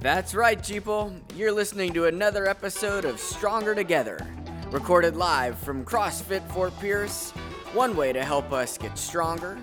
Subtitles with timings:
[0.00, 1.20] That's right, Jeeple.
[1.34, 4.24] You're listening to another episode of Stronger Together,
[4.70, 7.32] recorded live from CrossFit Fort Pierce.
[7.72, 9.58] One way to help us get stronger,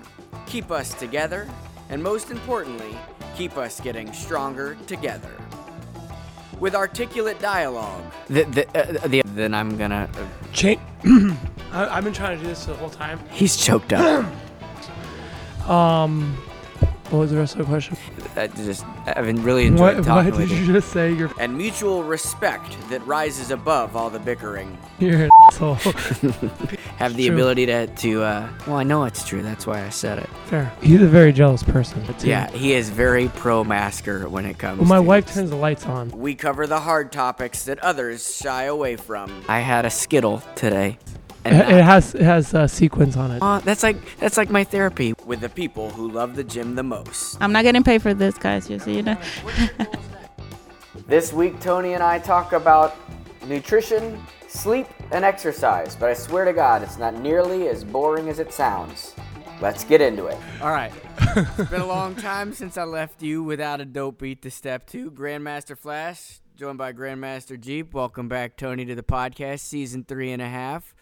[0.45, 1.47] keep us together,
[1.89, 2.97] and most importantly,
[3.37, 5.31] keep us getting stronger together.
[6.59, 8.03] With articulate dialogue.
[8.27, 10.09] The, the, uh, the, then I'm gonna.
[10.13, 10.81] Uh, Change.
[11.71, 13.19] I, I've been trying to do this the whole time.
[13.31, 14.25] he's choked up.
[15.65, 16.35] Um,
[17.09, 17.97] what was the rest of the question?
[18.37, 20.65] I just, I've been really enjoyed What, talking what with did you.
[20.65, 21.13] you just say?
[21.13, 24.77] You're, And mutual respect that rises above all the bickering.
[24.99, 25.75] you're an asshole.
[26.97, 27.35] Have the True.
[27.35, 29.41] ability to, to uh, well, I know it's true.
[29.41, 30.29] That's why I said it.
[30.47, 30.71] Fair.
[30.81, 32.05] He's a very jealous person.
[32.15, 32.27] too.
[32.27, 35.85] Yeah, he is very pro masker when it comes When my wife turns the lights
[35.85, 39.43] on, We cover the hard topics that others shy away from.
[39.47, 40.97] I had a Skittle today.
[41.45, 43.41] It, it has it has uh, sequins on it.
[43.41, 46.83] Aw, that's like that's like my therapy with the people who love the gym the
[46.83, 47.37] most.
[47.39, 48.67] I'm not getting paid for this, guys.
[48.67, 49.17] Just so you know.
[51.07, 52.95] This week, Tony and I talk about
[53.45, 55.95] nutrition, sleep, and exercise.
[55.95, 59.13] But I swear to God, it's not nearly as boring as it sounds.
[59.61, 60.37] Let's get into it.
[60.61, 60.91] All right.
[61.35, 64.87] it's been a long time since I left you without a dope beat to step
[64.87, 65.11] to.
[65.11, 67.93] Grandmaster Flash, joined by Grandmaster Jeep.
[67.93, 70.95] Welcome back, Tony, to the podcast, season three and a half.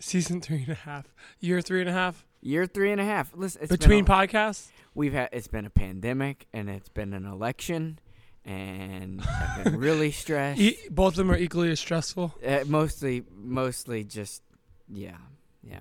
[0.00, 1.06] Season three and a half,
[1.40, 3.32] year three and a half Year three and a half.
[3.34, 4.68] Listen, it's been between a- podcasts.
[4.94, 7.98] we've had it's been a pandemic and it's been an election,
[8.44, 10.60] and I've been really stressed.
[10.60, 12.34] E- both of them are equally as stressful.
[12.46, 14.42] Uh, mostly, mostly just,
[14.88, 15.16] yeah,
[15.64, 15.80] yeah.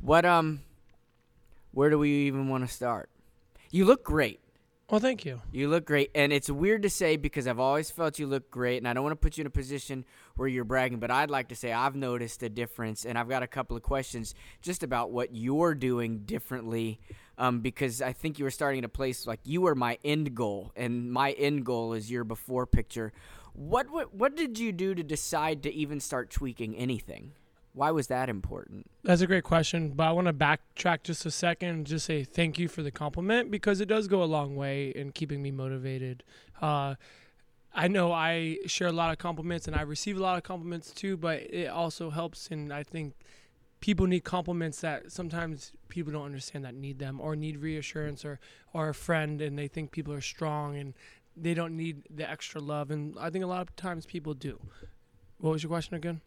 [0.00, 0.60] What um,
[1.70, 3.08] where do we even want to start?
[3.70, 4.40] You look great.
[4.90, 5.40] Well, thank you.
[5.50, 8.76] You look great, and it's weird to say because I've always felt you look great,
[8.76, 10.04] and I don't want to put you in a position
[10.36, 13.42] where you're bragging, but I'd like to say I've noticed a difference, and I've got
[13.42, 17.00] a couple of questions just about what you're doing differently,
[17.38, 20.34] um, because I think you were starting at a place like you were my end
[20.34, 23.14] goal, and my end goal is your before picture.
[23.54, 27.32] What what what did you do to decide to even start tweaking anything?
[27.74, 28.88] Why was that important?
[29.02, 32.22] That's a great question, but I want to backtrack just a second and just say
[32.22, 35.50] thank you for the compliment because it does go a long way in keeping me
[35.50, 36.22] motivated.
[36.62, 36.94] Uh,
[37.74, 40.92] I know I share a lot of compliments and I receive a lot of compliments
[40.92, 42.46] too, but it also helps.
[42.46, 43.14] And I think
[43.80, 48.38] people need compliments that sometimes people don't understand that need them or need reassurance or,
[48.72, 50.94] or a friend and they think people are strong and
[51.36, 52.92] they don't need the extra love.
[52.92, 54.60] And I think a lot of times people do.
[55.38, 56.20] What was your question again?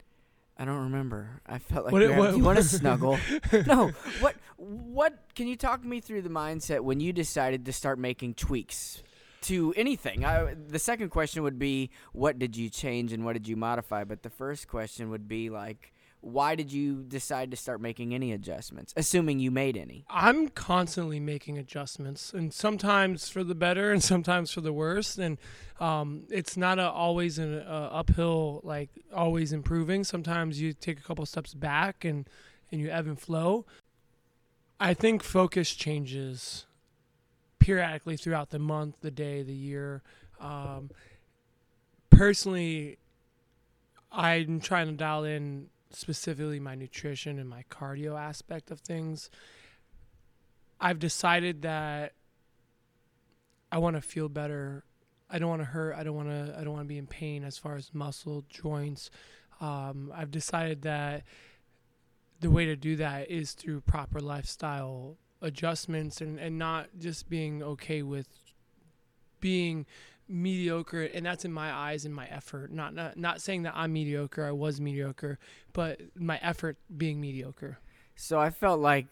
[0.60, 1.42] I don't remember.
[1.46, 3.18] I felt like What- you, what- you want to snuggle.
[3.66, 3.92] no.
[4.20, 4.36] What?
[4.58, 5.14] What?
[5.36, 9.04] Can you talk me through the mindset when you decided to start making tweaks
[9.42, 10.26] to anything?
[10.26, 14.04] I, the second question would be, what did you change and what did you modify?
[14.04, 15.94] But the first question would be like,
[16.28, 20.06] why did you decide to start making any adjustments, assuming you made any?
[20.10, 25.18] I'm constantly making adjustments, and sometimes for the better, and sometimes for the worse.
[25.18, 25.38] And
[25.80, 30.04] um, it's not a, always an uh, uphill, like always improving.
[30.04, 32.30] Sometimes you take a couple steps back, and
[32.72, 33.66] and you ebb and flow.
[34.80, 36.66] I think focus changes
[37.60, 40.04] periodically throughout the month, the day, the year.
[40.40, 40.92] Um,
[42.10, 42.98] personally,
[44.12, 49.30] I'm trying to dial in specifically my nutrition and my cardio aspect of things.
[50.80, 52.14] I've decided that
[53.72, 54.84] I want to feel better.
[55.30, 55.96] I don't want to hurt.
[55.96, 56.56] I don't want to.
[56.58, 59.10] I don't want to be in pain as far as muscle joints.
[59.60, 61.24] Um, I've decided that
[62.40, 67.64] the way to do that is through proper lifestyle adjustments and, and not just being
[67.64, 68.28] okay with
[69.40, 69.86] being
[70.30, 73.94] mediocre and that's in my eyes and my effort not, not not saying that i'm
[73.94, 75.40] mediocre i was mediocre
[75.74, 77.80] but my effort being mediocre
[78.16, 79.08] So I felt like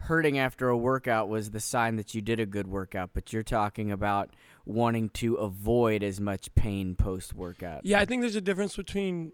[0.00, 3.42] hurting after a workout was the sign that you did a good workout, but you're
[3.42, 4.34] talking about
[4.64, 7.84] wanting to avoid as much pain post workout.
[7.84, 9.32] yeah i think there's a difference between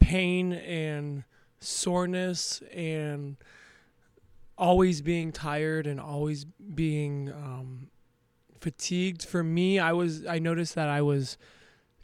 [0.00, 1.24] pain and
[1.60, 3.36] soreness and
[4.58, 6.44] always being tired and always
[6.74, 7.88] being um,
[8.60, 9.24] fatigued.
[9.24, 11.36] For me i was i noticed that i was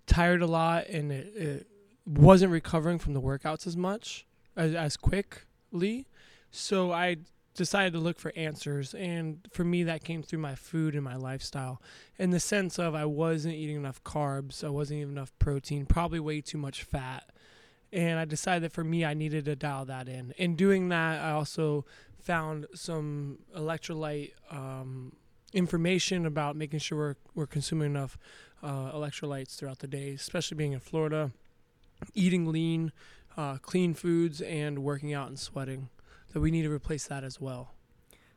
[0.06, 1.66] tired a lot and it, it
[2.04, 4.26] wasn't recovering from the workouts as much
[4.56, 6.06] as, as quickly.
[6.50, 7.16] So i
[7.54, 11.16] decided to look for answers and for me that came through my food and my
[11.16, 11.82] lifestyle.
[12.18, 16.20] In the sense of i wasn't eating enough carbs i wasn't eating enough protein probably
[16.20, 17.24] way too much fat.
[17.92, 20.32] And i decided that for me i needed to dial that in.
[20.36, 21.84] In doing that i also
[22.22, 25.12] found some electrolyte um,
[25.52, 28.18] information about making sure we're, we're consuming enough
[28.62, 31.30] uh, electrolytes throughout the day, especially being in Florida,
[32.14, 32.92] eating lean,
[33.36, 35.88] uh, clean foods, and working out and sweating.
[36.32, 37.72] That we need to replace that as well.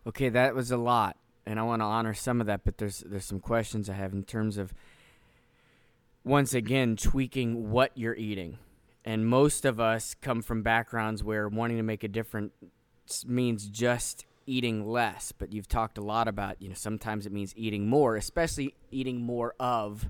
[0.06, 2.66] Okay, that was a lot, and I want to honor some of that.
[2.66, 4.74] But there's there's some questions I have in terms of
[6.26, 8.58] once again tweaking what you're eating.
[9.06, 12.52] And most of us come from backgrounds where wanting to make a difference
[13.26, 17.54] means just eating less, but you've talked a lot about, you know, sometimes it means
[17.56, 20.10] eating more, especially eating more of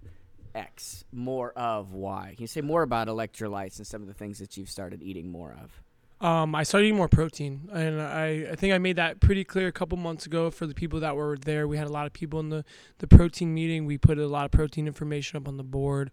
[0.53, 2.33] X, more of Y.
[2.35, 5.29] Can you say more about electrolytes and some of the things that you've started eating
[5.29, 5.81] more of?
[6.25, 9.67] Um, I started eating more protein, and I, I think I made that pretty clear
[9.67, 11.67] a couple months ago for the people that were there.
[11.67, 12.63] We had a lot of people in the,
[12.99, 13.85] the protein meeting.
[13.85, 16.11] We put a lot of protein information up on the board.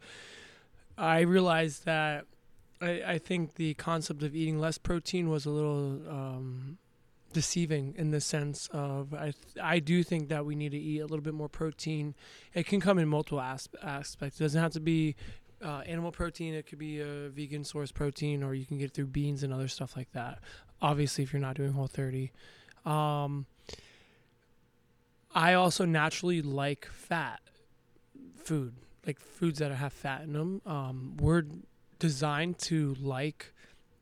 [0.99, 2.27] I realized that
[2.81, 6.79] I, I think the concept of eating less protein was a little um,
[7.33, 11.07] deceiving in the sense of I, I do think that we need to eat a
[11.07, 12.15] little bit more protein.
[12.55, 14.41] It can come in multiple as- aspects.
[14.41, 15.17] It doesn't have to be
[15.63, 16.55] uh, animal protein.
[16.55, 19.69] It could be a vegan source protein, or you can get through beans and other
[19.69, 20.41] stuff like that.
[20.81, 22.33] Obviously, if you're not doing Whole 30.
[22.85, 23.47] Um,
[25.35, 27.41] I also naturally like fat
[28.37, 28.75] food,
[29.07, 30.61] like foods that have fat in them.
[30.67, 31.45] Um, we're
[31.99, 33.53] designed to like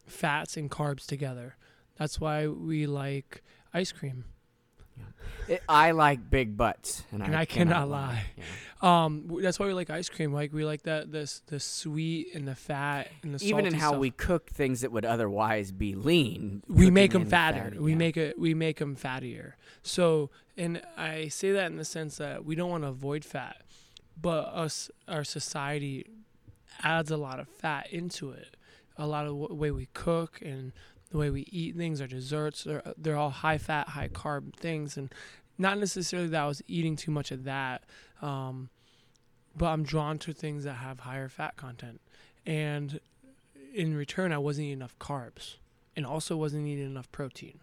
[0.06, 1.56] fats and carbs together.
[2.00, 3.42] That's why we like
[3.74, 4.24] ice cream.
[5.48, 8.24] It, I like big butts, and, And I, I cannot lie.
[8.36, 9.04] Yeah.
[9.04, 10.32] Um, that's why we like ice cream.
[10.32, 13.90] Like we like that this the sweet and the fat and the Even in how
[13.90, 14.00] stuff.
[14.00, 17.64] we cook things that would otherwise be lean, we make them fatter.
[17.64, 17.98] fatty, we yeah.
[17.98, 18.38] make it.
[18.38, 19.52] We make them fattier.
[19.82, 23.60] So, and I say that in the sense that we don't want to avoid fat,
[24.18, 26.06] but us, our society,
[26.82, 28.56] adds a lot of fat into it.
[28.96, 30.72] A lot of the way we cook and
[31.10, 34.96] the way we eat things, our desserts, they're, they're all high fat, high carb things,
[34.96, 35.12] and
[35.58, 37.84] not necessarily that I was eating too much of that,
[38.22, 38.70] um,
[39.56, 42.00] but I'm drawn to things that have higher fat content,
[42.46, 43.00] and
[43.74, 45.56] in return, I wasn't eating enough carbs
[45.96, 47.60] and also wasn't eating enough protein.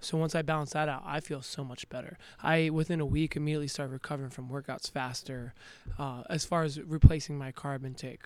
[0.00, 2.16] So once I balance that out, I feel so much better.
[2.42, 5.52] I within a week immediately started recovering from workouts faster,
[5.98, 8.24] uh, as far as replacing my carb intake.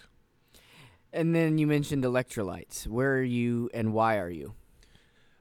[1.13, 2.87] And then you mentioned electrolytes.
[2.87, 4.55] Where are you, and why are you?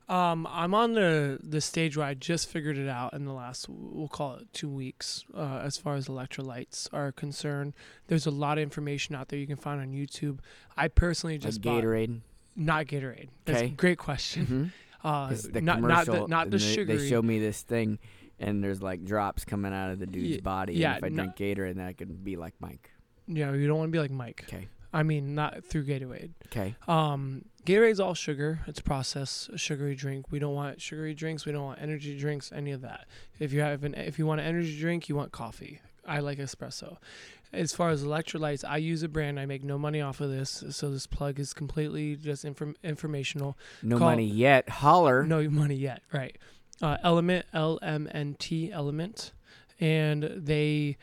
[0.10, 3.68] Um, I'm on the the stage where I just figured it out in the last
[3.70, 5.24] we'll call it two weeks.
[5.34, 7.74] Uh, as far as electrolytes are concerned,
[8.08, 10.40] there's a lot of information out there you can find on YouTube.
[10.76, 12.20] I personally Like just bought- Gatorade.
[12.56, 13.30] not Gatorade.
[13.46, 13.74] That's a Okay.
[13.76, 14.46] great question.
[14.46, 14.72] Mhm.
[15.06, 16.98] Uh, the not not the not the they, sugary.
[16.98, 17.98] They show me this thing,
[18.40, 20.74] and there's like drops coming out of the dude's body.
[20.76, 22.92] yeah, and if I drink Gatorade, then I could be like Mike.
[23.28, 24.44] yeah, you don't want to be like Mike.
[24.48, 24.68] Okay.
[24.94, 26.32] I mean, not through Gatorade.
[26.48, 26.76] Okay.
[26.88, 28.60] Um, Gatorade's all sugar.
[28.68, 30.32] It's a processed sugary drink.
[30.32, 31.46] We don't want sugary drinks.
[31.46, 32.52] We don't want energy drinks.
[32.54, 33.08] Any of that.
[33.40, 35.80] If you have an, if you want an energy drink, you want coffee.
[36.06, 36.98] I like espresso.
[37.54, 39.40] As far as electrolytes, I use a brand.
[39.40, 43.58] I make no money off of this, so this plug is completely just inform- informational.
[43.82, 44.68] No Call- money yet.
[44.70, 45.24] Holler.
[45.24, 46.38] No money yet, right?
[46.82, 49.32] Uh, Element, L M N T, Element,
[49.80, 50.98] and they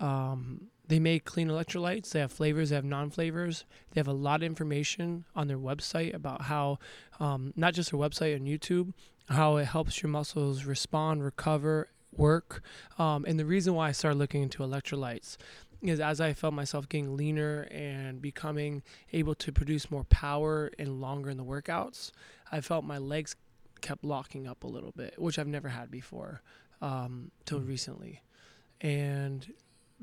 [0.00, 2.10] um, they make clean electrolytes.
[2.10, 2.68] They have flavors.
[2.68, 3.64] They have non-flavors.
[3.92, 6.80] They have a lot of information on their website about how,
[7.18, 8.92] um, not just their website on YouTube,
[9.30, 12.62] how it helps your muscles respond, recover, work.
[12.98, 15.38] Um, and the reason why I started looking into electrolytes
[15.80, 18.82] is as I felt myself getting leaner and becoming
[19.14, 22.10] able to produce more power and longer in the workouts,
[22.52, 23.34] I felt my legs
[23.80, 26.42] kept locking up a little bit, which I've never had before
[26.82, 27.68] um, till Mm.
[27.68, 28.22] recently.
[28.82, 29.54] And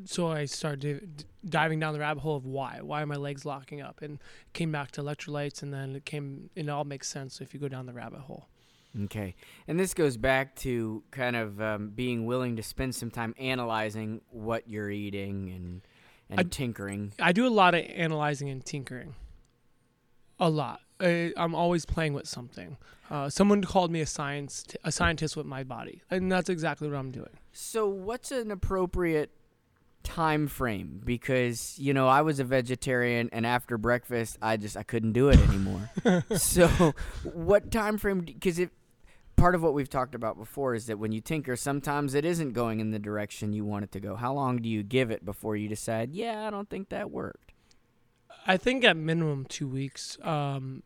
[0.06, 2.80] so I started diving down the rabbit hole of why.
[2.82, 4.02] Why are my legs locking up?
[4.02, 4.20] And
[4.54, 6.50] came back to electrolytes, and then it came.
[6.56, 8.48] It all makes sense if you go down the rabbit hole.
[9.04, 9.36] Okay.
[9.68, 14.22] And this goes back to kind of um, being willing to spend some time analyzing
[14.32, 15.82] what you're eating and
[16.30, 17.14] and I- tinkering.
[17.20, 19.16] I do a lot of analyzing and tinkering.
[20.40, 20.82] A lot.
[21.02, 22.78] I, I'm always playing with something.
[23.10, 26.98] Uh, someone called me a science a scientist with my body, and that's exactly what
[26.98, 27.38] I'm doing.
[27.52, 29.32] So, what's an appropriate
[30.10, 31.02] time frame?
[31.04, 35.30] Because you know, I was a vegetarian, and after breakfast, I just I couldn't do
[35.30, 35.90] it anymore.
[36.36, 36.68] so,
[37.24, 38.22] what time frame?
[38.22, 38.72] Because it
[39.36, 42.52] part of what we've talked about before is that when you tinker, sometimes it isn't
[42.52, 44.16] going in the direction you want it to go.
[44.16, 46.12] How long do you give it before you decide?
[46.12, 47.54] Yeah, I don't think that worked.
[48.46, 50.18] I think at minimum two weeks.
[50.24, 50.84] Um,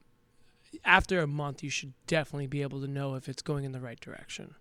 [0.86, 3.80] after a month, you should definitely be able to know if it's going in the
[3.80, 4.56] right direction.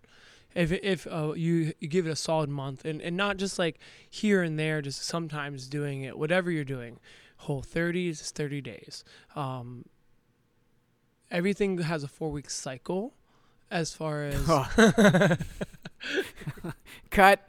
[0.55, 3.79] If if uh, you, you give it a solid month, and, and not just like
[4.09, 6.99] here and there, just sometimes doing it, whatever you're doing,
[7.37, 9.03] whole 30s is 30 days.
[9.35, 9.85] Um,
[11.31, 13.13] everything has a four week cycle
[13.71, 14.45] as far as
[17.09, 17.47] Cut.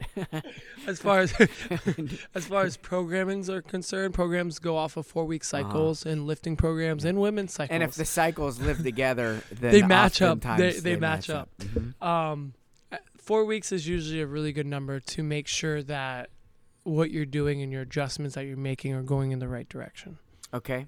[0.87, 1.33] as far as
[2.35, 6.55] as far as programmings are concerned, programs go off of four week cycles and lifting
[6.55, 7.69] programs and women's cycles.
[7.75, 7.75] Uh-huh.
[7.75, 10.41] and if the cycles live together, then They match up.
[10.41, 11.49] They- oftentimes they match up.
[11.59, 12.01] Mhm.
[12.01, 12.59] um, uh,
[13.25, 16.29] four weeks is usually a really good number to make sure that
[16.83, 20.19] what you're doing and your adjustments that you're making are going in the right direction.
[20.53, 20.85] Okay.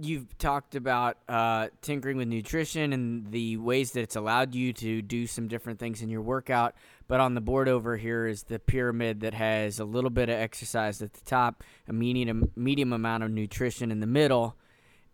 [0.00, 5.02] You've talked about uh, tinkering with nutrition and the ways that it's allowed you to
[5.02, 6.74] do some different things in your workout.
[7.06, 10.36] But on the board over here is the pyramid that has a little bit of
[10.36, 14.56] exercise at the top, a medium medium amount of nutrition in the middle,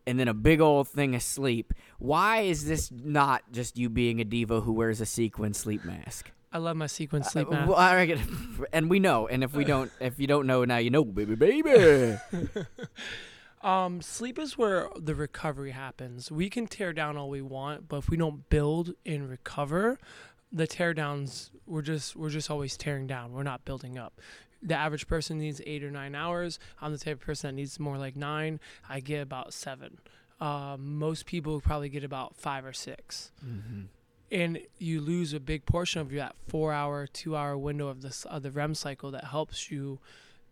[0.06, 1.72] and then a big old thing of sleep.
[1.98, 6.30] Why is this not just you being a diva who wears a sequin sleep mask?
[6.52, 7.68] I love my sequin sleep Uh, mask.
[7.68, 9.26] well, I reckon- and we know.
[9.28, 12.16] And if we don't, if you don't know now, you know, baby, baby.
[13.62, 16.30] Um, sleep is where the recovery happens.
[16.30, 19.98] We can tear down all we want, but if we don't build and recover,
[20.52, 23.32] the tear downs we're just we're just always tearing down.
[23.32, 24.20] We're not building up.
[24.66, 26.58] The average person needs eight or nine hours.
[26.82, 28.60] I'm the type of person that needs more like nine.
[28.88, 29.98] I get about seven.
[30.40, 33.82] Um, most people probably get about five or 6 mm-hmm.
[34.30, 38.26] and you lose a big portion of that four hour, two hour window of this
[38.26, 39.98] of the REM cycle that helps you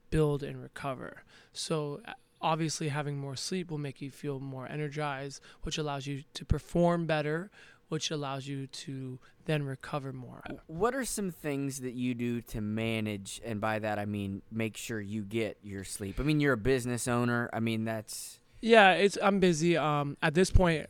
[0.09, 1.25] build and recover.
[1.53, 6.23] So uh, obviously, having more sleep will make you feel more energized, which allows you
[6.35, 7.51] to perform better,
[7.89, 10.43] which allows you to then recover more.
[10.67, 14.77] What are some things that you do to manage, and by that I mean make
[14.77, 16.19] sure you get your sleep?
[16.19, 17.51] I mean, you're a business owner.
[17.53, 19.77] I mean, that's Yeah, it's I'm busy.
[19.77, 20.87] Um, at this point,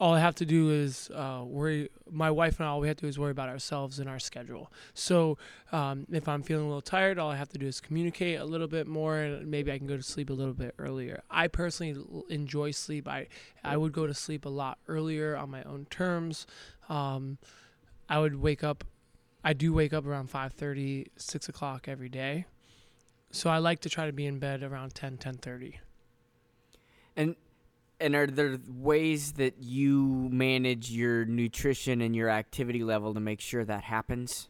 [0.00, 1.90] all I have to do is uh, worry.
[2.10, 4.18] My wife and I, all we have to do is worry about ourselves and our
[4.18, 4.72] schedule.
[4.94, 5.36] So
[5.72, 8.44] um, if I'm feeling a little tired, all I have to do is communicate a
[8.46, 11.22] little bit more, and maybe I can go to sleep a little bit earlier.
[11.30, 13.06] I personally enjoy sleep.
[13.06, 13.28] I
[13.62, 16.46] I would go to sleep a lot earlier on my own terms.
[16.88, 17.36] Um,
[18.08, 18.84] I would wake up.
[19.44, 22.46] I do wake up around 5:30, 6 o'clock every day.
[23.32, 25.78] So I like to try to be in bed around 10, 10:30.
[27.16, 27.36] and
[28.00, 33.40] and are there ways that you manage your nutrition and your activity level to make
[33.40, 34.48] sure that happens?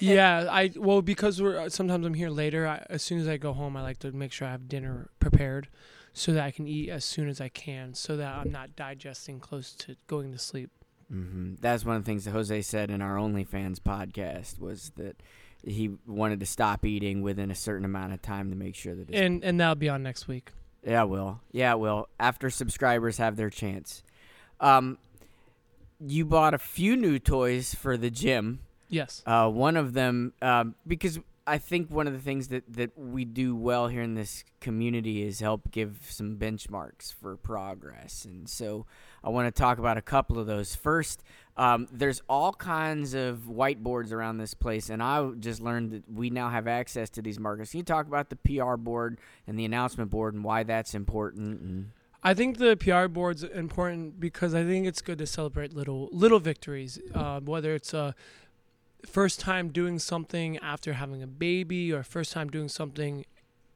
[0.00, 2.66] Yeah, I well because we're sometimes I'm here later.
[2.66, 5.10] I, as soon as I go home, I like to make sure I have dinner
[5.18, 5.68] prepared,
[6.12, 9.40] so that I can eat as soon as I can, so that I'm not digesting
[9.40, 10.70] close to going to sleep.
[11.10, 15.22] hmm That's one of the things that Jose said in our OnlyFans podcast was that
[15.62, 19.10] he wanted to stop eating within a certain amount of time to make sure that
[19.14, 20.50] And and that'll be on next week.
[20.86, 21.40] Yeah, it will.
[21.52, 22.08] Yeah, it will.
[22.20, 24.02] After subscribers have their chance.
[24.60, 24.98] Um,
[26.00, 28.60] you bought a few new toys for the gym.
[28.88, 29.22] Yes.
[29.26, 33.26] Uh, one of them, um, because I think one of the things that, that we
[33.26, 38.24] do well here in this community is help give some benchmarks for progress.
[38.24, 38.86] And so
[39.22, 40.74] I want to talk about a couple of those.
[40.74, 41.22] First,
[41.58, 46.30] um, there's all kinds of whiteboards around this place, and I just learned that we
[46.30, 47.70] now have access to these markers.
[47.70, 51.60] Can you talk about the PR board and the announcement board and why that's important?
[51.60, 51.90] And
[52.22, 56.40] I think the PR board's important because I think it's good to celebrate little little
[56.40, 58.14] victories, uh, whether it's a
[59.06, 63.24] first time doing something after having a baby, or first time doing something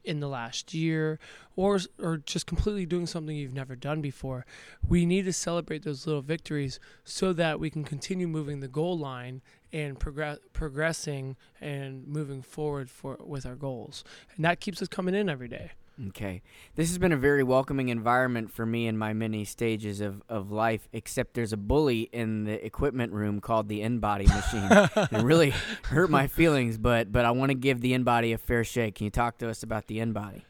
[0.03, 1.19] in the last year,
[1.55, 4.45] or or just completely doing something you've never done before.
[4.87, 8.97] We need to celebrate those little victories so that we can continue moving the goal
[8.97, 14.03] line and progress progressing and moving forward for with our goals,
[14.35, 15.71] and that keeps us coming in every day.
[16.07, 16.41] Okay.
[16.75, 20.51] This has been a very welcoming environment for me in my many stages of, of
[20.51, 25.07] life, except there's a bully in the equipment room called the InBody machine.
[25.11, 25.53] it really
[25.83, 28.95] hurt my feelings, but but I want to give the InBody a fair shake.
[28.95, 30.43] Can you talk to us about the InBody?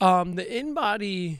[0.00, 1.38] Um, the InBody,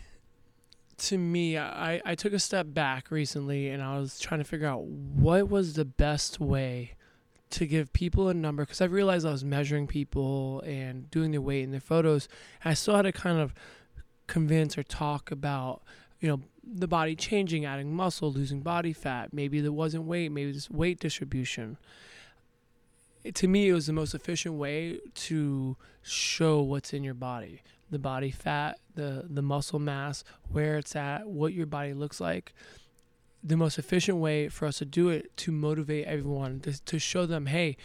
[0.99, 4.69] to me, I, I took a step back recently and I was trying to figure
[4.69, 6.93] out what was the best way
[7.51, 11.41] to give people a number because I realized I was measuring people and doing their
[11.41, 12.29] weight and their photos.
[12.65, 13.55] I still had to kind of
[14.27, 15.83] convince or talk about,
[16.21, 19.33] you know, the body changing, adding muscle, losing body fat.
[19.33, 21.79] Maybe there wasn't weight, maybe this weight distribution.
[23.23, 27.63] It- to me, it was the most efficient way to show what's in your body
[27.91, 32.53] the body fat, the the muscle mass, where it's at, what your body looks like.
[33.47, 37.27] The most efficient way for us to do it to motivate everyone to, to show
[37.27, 37.77] them, hey,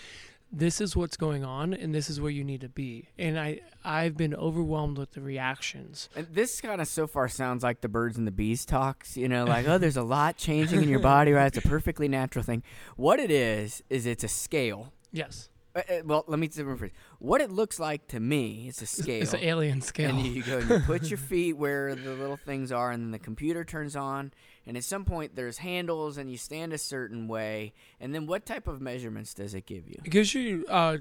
[0.52, 3.08] this is what's going on and this is where you need to be.
[3.18, 6.10] And I I've been overwhelmed with the reactions.
[6.16, 9.30] And this kind of so far sounds like the birds and the bees talks, you
[9.30, 11.48] know, like, oh, there's a lot changing in your body, right?
[11.48, 12.64] It's a perfectly natural thing.
[12.98, 14.92] What it is, is it's a scale.
[15.12, 16.92] Yes, Uh, uh, well, let me rephrase.
[17.20, 19.22] What it looks like to me, is a scale.
[19.22, 20.10] it's an alien scale.
[20.10, 23.12] And you go and you put your feet where the little things are, and then
[23.12, 24.34] the computer turns on.
[24.66, 27.74] And at some point, there's handles, and you stand a certain way.
[28.00, 29.96] And then, what type of measurements does it give you?
[30.04, 30.98] It gives you uh,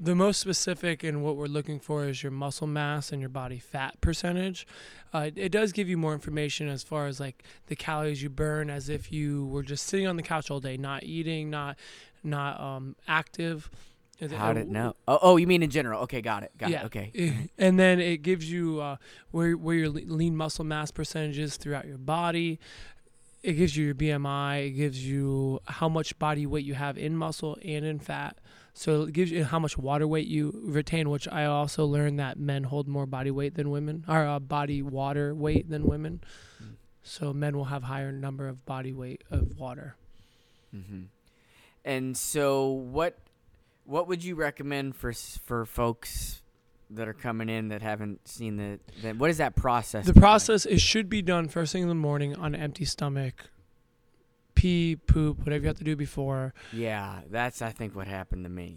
[0.00, 3.58] the most specific, and what we're looking for is your muscle mass and your body
[3.58, 4.66] fat percentage.
[5.12, 8.30] Uh, it, it does give you more information as far as like the calories you
[8.30, 11.76] burn, as if you were just sitting on the couch all day, not eating, not
[12.24, 13.70] not um, active.
[14.30, 14.94] How did know?
[15.08, 16.02] Oh, oh, you mean in general?
[16.02, 16.52] Okay, got it.
[16.56, 16.82] Got Yeah.
[16.82, 16.86] it.
[16.86, 17.10] Okay.
[17.14, 18.96] Eh, And then it gives you uh,
[19.32, 22.60] where where your lean muscle mass percentage is throughout your body.
[23.42, 24.66] It gives you your BMI.
[24.68, 28.36] It gives you how much body weight you have in muscle and in fat.
[28.74, 31.10] So it gives you how much water weight you retain.
[31.10, 34.82] Which I also learned that men hold more body weight than women, or uh, body
[34.82, 36.20] water weight than women.
[36.62, 36.74] Mm.
[37.02, 39.96] So men will have higher number of body weight of water.
[40.70, 41.02] hmm
[41.84, 43.18] And so, what
[43.84, 46.42] what would you recommend for for folks
[46.90, 48.80] that are coming in that haven't seen the?
[49.02, 50.04] the what is that process?
[50.04, 50.22] The look like?
[50.22, 53.48] process it should be done first thing in the morning on an empty stomach.
[54.54, 56.52] Pee, poop, whatever you have to do before.
[56.72, 58.76] Yeah, that's I think what happened to me.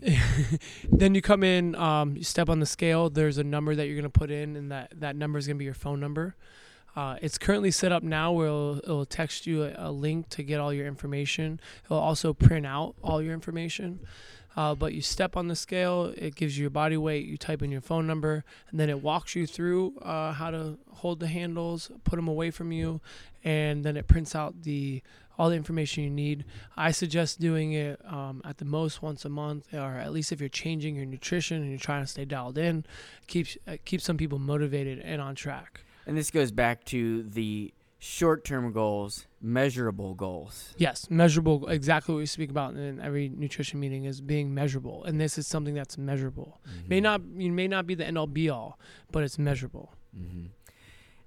[0.90, 3.10] then you come in, um, you step on the scale.
[3.10, 5.66] There's a number that you're gonna put in, and that that number is gonna be
[5.66, 6.36] your phone number.
[6.96, 10.44] Uh, it's currently set up now where it'll, it'll text you a, a link to
[10.44, 11.60] get all your information.
[11.84, 14.00] It'll also print out all your information.
[14.56, 17.26] Uh, but you step on the scale, it gives you your body weight.
[17.26, 20.78] You type in your phone number, and then it walks you through uh, how to
[20.92, 23.02] hold the handles, put them away from you,
[23.44, 25.02] and then it prints out the
[25.38, 26.46] all the information you need.
[26.78, 30.40] I suggest doing it um, at the most once a month, or at least if
[30.40, 32.86] you're changing your nutrition and you're trying to stay dialed in,
[33.28, 35.82] keeps uh, keeps some people motivated and on track.
[36.08, 37.74] And this goes back to the
[38.06, 40.76] short-term goals, measurable goals.
[40.78, 41.68] Yes, measurable.
[41.68, 45.48] Exactly what we speak about in every nutrition meeting is being measurable, and this is
[45.48, 46.62] something that's measurable.
[46.88, 48.80] May not you may not be the end all be all,
[49.12, 49.92] but it's measurable.
[50.16, 50.46] hmm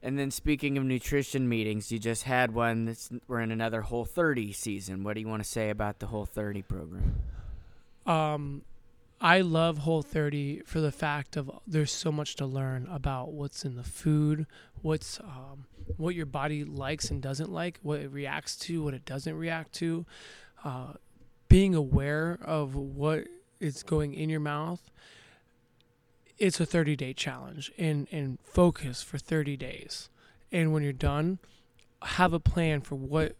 [0.03, 2.85] And then speaking of nutrition meetings, you just had one.
[2.85, 5.03] That's we're in another Whole 30 season.
[5.03, 7.21] What do you want to say about the Whole 30 program?
[8.07, 8.63] Um,
[9.21, 13.65] I love Whole 30 for the fact of there's so much to learn about what's
[13.65, 14.47] in the food,
[14.81, 15.65] what's um,
[15.97, 19.73] what your body likes and doesn't like, what it reacts to, what it doesn't react
[19.75, 20.07] to.
[20.65, 20.93] Uh,
[21.49, 23.25] being aware of what
[23.59, 24.91] is going in your mouth.
[26.39, 30.09] It's a 30 day challenge and, and focus for 30 days.
[30.53, 31.39] And when you're done,
[32.03, 33.35] have a plan for what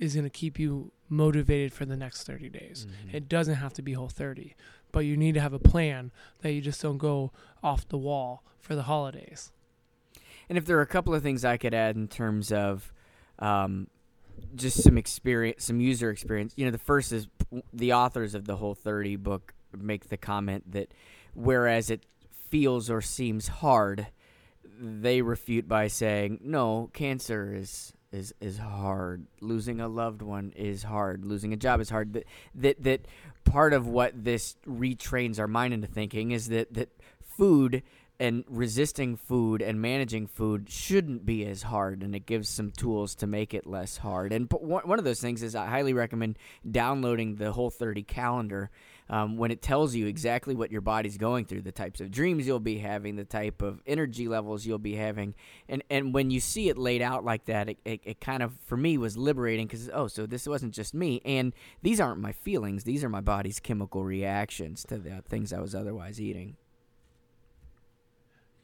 [0.00, 2.86] is going to keep you motivated for the next 30 days.
[3.08, 3.14] Mhm.
[3.14, 4.54] It doesn't have to be whole 30,
[4.92, 8.42] but you need to have a plan that you just don't go off the wall
[8.58, 9.52] for the holidays.
[10.48, 12.92] And if there are a couple of things I could add in terms of
[13.38, 13.86] um,
[14.54, 16.54] just some experience, some user experience.
[16.56, 17.28] You know, the first is
[17.72, 20.92] the authors of the whole 30 book make the comment that
[21.34, 22.04] whereas it
[22.48, 24.08] feels or seems hard,
[24.80, 27.92] they refute by saying, no, cancer is.
[28.12, 29.28] Is, is hard.
[29.40, 31.24] Losing a loved one is hard.
[31.24, 32.14] Losing a job is hard.
[32.14, 32.24] That
[32.56, 33.06] that that
[33.44, 36.88] part of what this retrains our mind into thinking is that that
[37.22, 37.82] food
[38.20, 43.14] and resisting food and managing food shouldn't be as hard and it gives some tools
[43.14, 44.30] to make it less hard.
[44.30, 46.38] And one of those things is i highly recommend
[46.70, 48.70] downloading the whole 30 calendar
[49.08, 52.46] um, when it tells you exactly what your body's going through the types of dreams
[52.46, 55.34] you'll be having the type of energy levels you'll be having.
[55.66, 58.52] And and when you see it laid out like that it, it, it kind of
[58.66, 62.32] for me was liberating because oh so this wasn't just me and these aren't my
[62.32, 62.84] feelings.
[62.84, 66.56] These are my body's chemical reactions to the things i was otherwise eating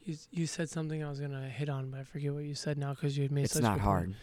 [0.07, 2.77] You, you said something I was gonna hit on, but I forget what you said
[2.77, 3.61] now because you had made it's such.
[3.63, 4.15] not hard point.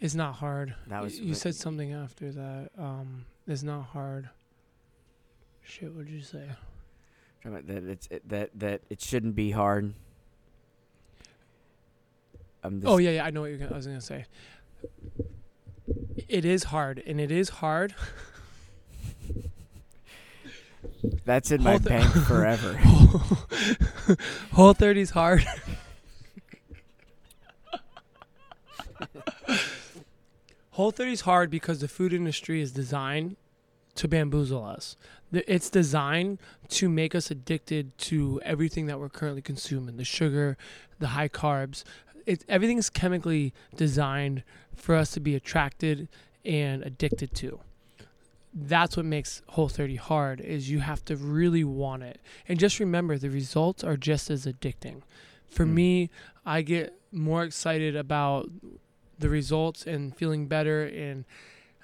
[0.00, 0.74] It's not hard.
[0.86, 2.70] That You- was you, what- said something after that.
[2.78, 4.30] Um, it's not hard.
[5.62, 6.48] Shit, what did you say?
[7.44, 9.92] That it's it, that that it shouldn't be hard.
[12.64, 14.24] Um, Oh yeah, yeah, I know what you're gonna, I was gonna say.
[16.28, 17.94] It is hard, and it is hard.
[21.24, 22.74] that's in my thi- bank forever.
[24.52, 25.44] Whole 30's hard.
[30.70, 33.36] Whole 30's hard because the food industry is designed
[33.96, 34.96] to bamboozle us.
[35.32, 36.38] It's designed
[36.68, 40.56] to make us addicted to everything that we're currently consuming the sugar,
[40.98, 41.84] the high carbs.
[42.26, 44.42] It, everything is chemically designed
[44.74, 46.08] for us to be attracted
[46.44, 47.60] and addicted to.
[48.52, 52.20] That's what makes Whole 30 hard is you have to really want it.
[52.48, 55.02] And just remember the results are just as addicting.
[55.48, 55.72] For Mm.
[55.74, 56.10] me,
[56.44, 58.48] I get more excited about
[59.18, 61.24] the results and feeling better and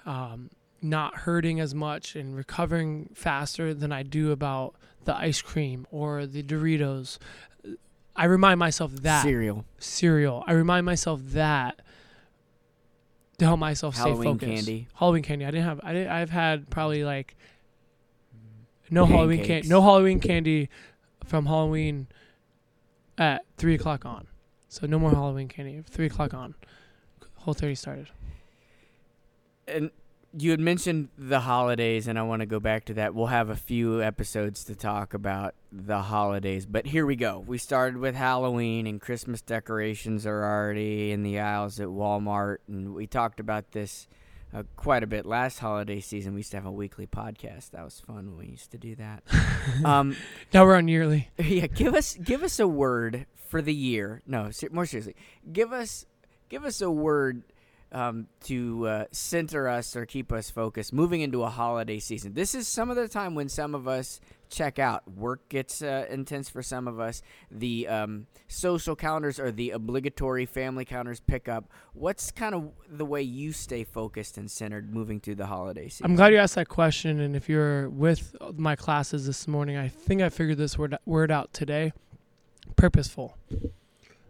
[0.05, 0.49] um,
[0.81, 4.75] not hurting as much and recovering faster than I do about
[5.05, 7.17] the ice cream or the Doritos.
[8.15, 10.43] I remind myself that Cereal, cereal.
[10.47, 11.81] I remind myself that
[13.39, 14.65] to help myself Halloween stay focused.
[14.67, 14.87] candy.
[14.95, 15.45] Halloween candy.
[15.45, 15.79] I didn't have.
[15.83, 17.35] I didn't, I've had probably like
[18.89, 19.67] no Halloween candy.
[19.67, 20.69] No Halloween candy
[21.25, 22.07] from Halloween
[23.17, 24.27] at three o'clock on.
[24.69, 25.83] So no more Halloween candy.
[25.87, 26.55] Three o'clock on.
[27.35, 28.09] Whole thirty started.
[29.67, 29.91] and
[30.39, 33.15] you had mentioned the holidays, and I want to go back to that.
[33.15, 37.43] We'll have a few episodes to talk about the holidays, but here we go.
[37.45, 42.93] We started with Halloween, and Christmas decorations are already in the aisles at Walmart, and
[42.93, 44.07] we talked about this
[44.53, 46.33] uh, quite a bit last holiday season.
[46.33, 47.71] We used to have a weekly podcast.
[47.71, 49.23] That was fun when we used to do that.
[49.85, 50.15] um,
[50.53, 51.29] Now we're on yearly.
[51.37, 54.21] yeah, give us give us a word for the year.
[54.25, 55.15] No, more seriously,
[55.51, 56.05] give us
[56.49, 57.43] give us a word
[57.91, 62.33] um, to uh, center us or keep us focused moving into a holiday season.
[62.33, 64.19] This is some of the time when some of us
[64.49, 65.09] check out.
[65.09, 67.21] Work gets uh, intense for some of us.
[67.51, 71.69] The um, social calendars or the obligatory family calendars pick up.
[71.93, 76.05] What's kind of the way you stay focused and centered moving through the holiday season?
[76.05, 77.19] I'm glad you asked that question.
[77.19, 81.31] And if you're with my classes this morning, I think I figured this word word
[81.31, 81.93] out today.
[82.75, 83.37] Purposeful.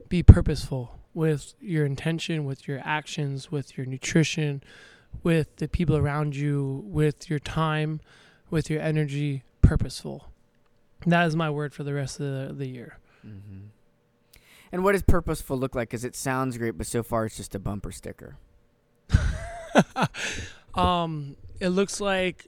[0.09, 4.61] Be purposeful with your intention, with your actions, with your nutrition,
[5.23, 7.99] with the people around you, with your time,
[8.51, 9.41] with your energy.
[9.63, 10.27] Purposeful.
[11.07, 12.99] That is my word for the rest of the, the year.
[13.23, 13.69] hmm
[14.71, 15.89] And what does purposeful look like?
[15.89, 18.37] Because it sounds great, but so far it's just a bumper sticker.
[20.75, 22.45] um, it looks like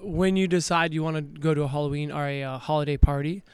[0.00, 3.44] when you decide you want to go to a Halloween or a uh, holiday party,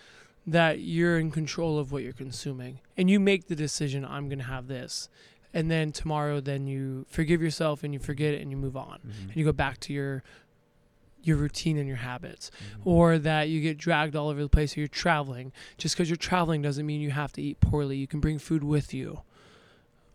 [0.47, 4.05] that you're in control of what you're consuming, and you make the decision.
[4.05, 5.09] I'm gonna have this,
[5.55, 9.01] and then tomorrow, then you forgive yourself and you forget it and you move on,
[9.03, 10.23] and you go back to your
[11.25, 12.51] your routine and your habits.
[12.85, 15.53] Or that you get dragged all over the place or you're traveling.
[15.79, 17.97] Just because you're traveling doesn't mean you have to eat poorly.
[17.97, 19.21] You can bring food with you.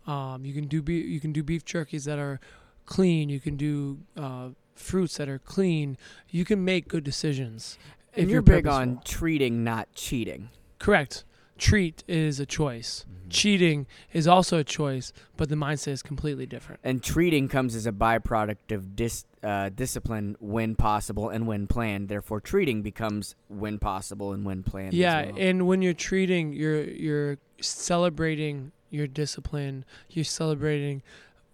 [0.06, 2.40] Um, you can do be- you can do beef jerkies that are
[2.84, 3.30] clean.
[3.30, 5.96] You can do uh, fruits that are clean.
[6.28, 7.78] You can make good decisions
[8.18, 10.50] And if you're, you're big on treating, not cheating.
[10.78, 11.24] correct
[11.58, 16.80] treat is a choice cheating is also a choice but the mindset is completely different
[16.84, 22.08] And treating comes as a byproduct of dis, uh, discipline when possible and when planned.
[22.08, 24.94] Therefore, treating becomes when possible and when planned.
[24.94, 25.34] yeah well.
[25.38, 31.02] and when you're treating you're you're celebrating your discipline you're celebrating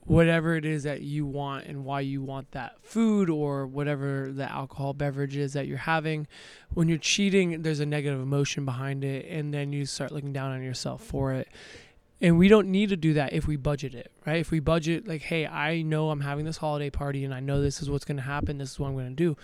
[0.07, 4.51] whatever it is that you want and why you want that food or whatever the
[4.51, 6.27] alcohol beverage is that you're having
[6.75, 10.53] when you're cheating there's a negative emotion behind it and then you start looking down
[10.53, 11.49] on yourself for it
[12.21, 15.09] and we don't need to do that if we budget it right if we budget
[15.09, 18.05] like hey i know i'm having this holiday party and i know this is what's
[18.05, 19.37] going to happen this is what i'm going to do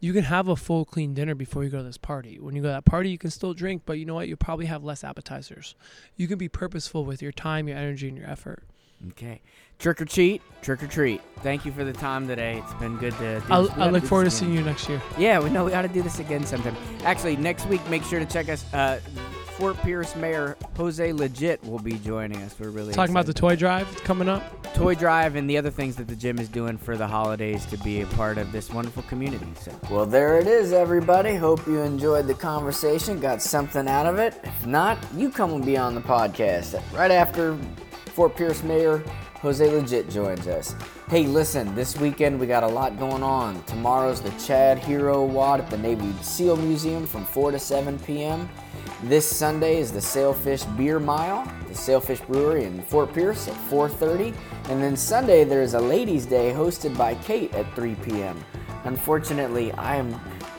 [0.00, 2.38] you can have a full clean dinner before you go to this party.
[2.38, 4.28] When you go to that party, you can still drink, but you know what?
[4.28, 5.74] You'll probably have less appetizers.
[6.16, 8.62] You can be purposeful with your time, your energy, and your effort.
[9.10, 9.40] Okay.
[9.78, 11.20] Trick or treat, trick or treat.
[11.42, 12.58] Thank you for the time today.
[12.58, 13.40] It's been good to.
[13.48, 15.00] I'll, I look forward to seeing you next year.
[15.16, 16.76] Yeah, we know we got to do this again sometime.
[17.04, 18.64] Actually, next week, make sure to check us.
[18.74, 18.98] Uh,
[19.56, 22.54] Fort Pierce Mayor Jose Legit will be joining us.
[22.58, 24.42] We're really Talking about the toy drive coming up.
[24.74, 27.76] toy drive and the other things that the gym is doing for the holidays to
[27.78, 29.48] be a part of this wonderful community.
[29.60, 31.34] So, well, there it is, everybody.
[31.34, 34.40] Hope you enjoyed the conversation, got something out of it.
[34.44, 37.58] If not, you come and be on the podcast right after
[38.18, 39.04] Fort Pierce Mayor
[39.42, 40.74] Jose Legit joins us.
[41.08, 43.62] Hey, listen, this weekend we got a lot going on.
[43.62, 48.48] Tomorrow's the Chad Hero WOD at the Navy SEAL Museum from 4 to 7 p.m.
[49.04, 54.34] This Sunday is the Sailfish Beer Mile, the Sailfish Brewery in Fort Pierce at 4:30,
[54.68, 58.44] and then Sunday there is a Ladies' Day hosted by Kate at 3 p.m.
[58.82, 60.12] Unfortunately, I am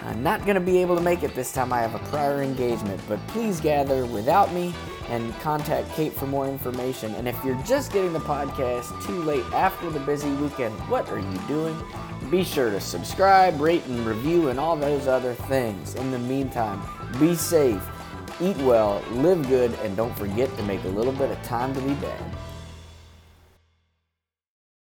[0.04, 1.74] uh, not going to be able to make it this time.
[1.74, 4.74] I have a prior engagement, but please gather without me
[5.10, 7.14] and contact Kate for more information.
[7.16, 11.20] And if you're just getting the podcast too late after the busy weekend, what are
[11.20, 11.76] you doing?
[12.30, 15.96] Be sure to subscribe, rate, and review, and all those other things.
[15.96, 16.82] In the meantime,
[17.20, 17.82] be safe,
[18.40, 21.82] eat well, live good, and don't forget to make a little bit of time to
[21.82, 22.36] be bad.